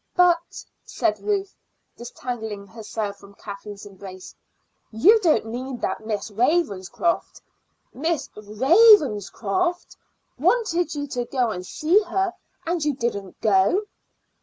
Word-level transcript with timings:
"But," 0.15 0.65
said 0.83 1.19
Ruth, 1.19 1.55
disentangling 1.95 2.65
herself 2.65 3.17
from 3.17 3.35
Kathleen's 3.35 3.85
embrace, 3.85 4.33
"you 4.89 5.19
don't 5.19 5.45
mean 5.45 5.77
that 5.81 6.07
Miss 6.07 6.31
Ravenscroft 6.31 7.39
Miss 7.93 8.27
Ravenscroft 8.35 9.97
wanted 10.39 10.95
you 10.95 11.05
to 11.05 11.25
go 11.25 11.51
and 11.51 11.63
see 11.63 12.01
her 12.07 12.33
and 12.65 12.83
you 12.83 12.95
didn't 12.95 13.39
go?" 13.41 13.83